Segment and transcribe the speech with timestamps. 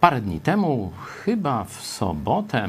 [0.00, 0.92] Parę dni temu,
[1.24, 2.68] chyba w sobotę,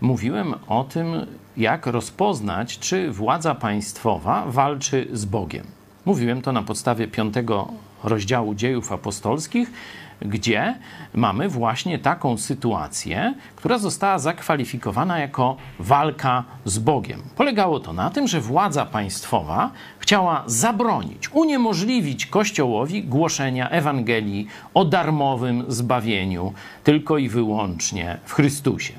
[0.00, 5.66] mówiłem o tym, jak rozpoznać, czy władza państwowa walczy z Bogiem.
[6.04, 7.68] Mówiłem to na podstawie piątego
[8.04, 9.72] rozdziału dziejów apostolskich,
[10.20, 10.74] gdzie
[11.14, 17.22] mamy właśnie taką sytuację, która została zakwalifikowana jako walka z Bogiem.
[17.36, 25.64] Polegało to na tym, że władza państwowa chciała zabronić, uniemożliwić Kościołowi głoszenia Ewangelii o darmowym
[25.68, 26.52] zbawieniu
[26.84, 28.92] tylko i wyłącznie w Chrystusie.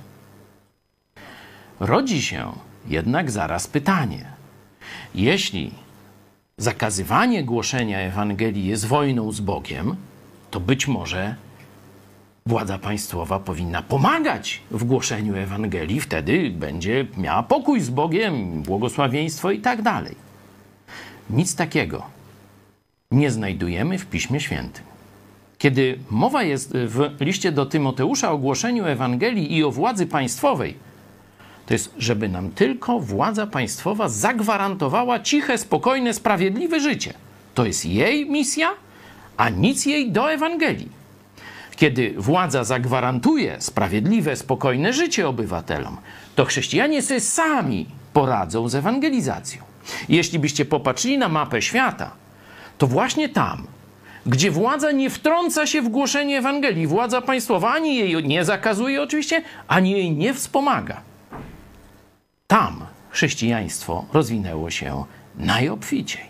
[1.80, 2.52] Rodzi się
[2.88, 4.26] jednak zaraz pytanie:
[5.16, 5.72] jeśli
[6.58, 9.96] zakazywanie głoszenia Ewangelii jest wojną z Bogiem,
[10.52, 11.36] to być może
[12.46, 19.60] władza państwowa powinna pomagać w głoszeniu Ewangelii, wtedy będzie miała pokój z Bogiem, błogosławieństwo i
[19.60, 20.16] tak dalej.
[21.30, 22.04] Nic takiego
[23.12, 24.84] nie znajdujemy w Piśmie Świętym.
[25.58, 30.78] Kiedy mowa jest w liście do Tymoteusza o głoszeniu Ewangelii i o władzy państwowej,
[31.66, 37.14] to jest, żeby nam tylko władza państwowa zagwarantowała ciche, spokojne, sprawiedliwe życie.
[37.54, 38.70] To jest jej misja,
[39.40, 40.90] a nic jej do Ewangelii.
[41.76, 45.98] Kiedy władza zagwarantuje sprawiedliwe, spokojne życie obywatelom,
[46.36, 49.62] to chrześcijanie sobie sami poradzą z ewangelizacją.
[50.10, 52.12] Jeśli byście popatrzyli na mapę świata,
[52.78, 53.68] to właśnie tam,
[54.26, 59.42] gdzie władza nie wtrąca się w głoszenie Ewangelii, władza państwowa ani jej nie zakazuje oczywiście,
[59.68, 61.02] ani jej nie wspomaga.
[62.48, 65.04] Tam chrześcijaństwo rozwinęło się
[65.36, 66.30] najobficiej.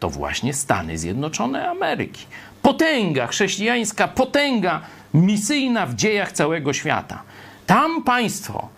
[0.00, 2.26] To właśnie Stany Zjednoczone Ameryki.
[2.62, 4.80] Potęga chrześcijańska, potęga
[5.14, 7.22] misyjna w dziejach całego świata.
[7.66, 8.68] Tam państwo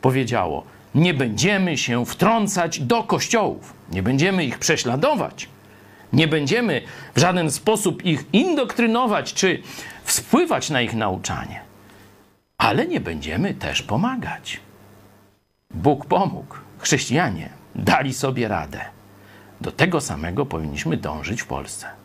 [0.00, 5.48] powiedziało: Nie będziemy się wtrącać do kościołów, nie będziemy ich prześladować,
[6.12, 6.82] nie będziemy
[7.14, 9.62] w żaden sposób ich indoktrynować czy
[10.04, 11.60] wpływać na ich nauczanie,
[12.58, 14.60] ale nie będziemy też pomagać.
[15.74, 18.80] Bóg pomógł, chrześcijanie dali sobie radę.
[19.60, 21.99] Do tego samego powinniśmy dążyć w Polsce.